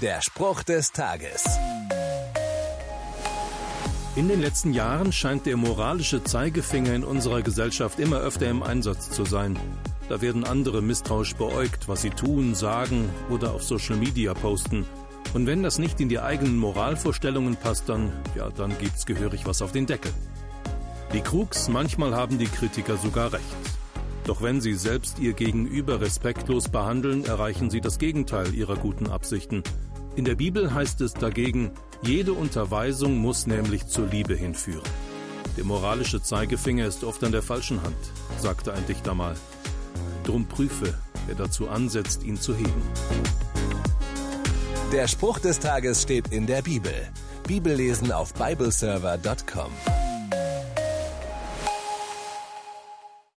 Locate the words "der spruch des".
0.00-0.92, 44.92-45.58